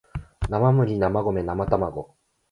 [0.49, 2.15] 生麦生米生たまご